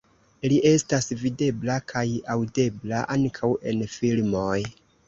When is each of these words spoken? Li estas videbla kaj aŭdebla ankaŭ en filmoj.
Li 0.53 0.55
estas 0.69 1.09
videbla 1.25 1.77
kaj 1.95 2.03
aŭdebla 2.37 3.07
ankaŭ 3.19 3.55
en 3.75 3.89
filmoj. 3.99 4.61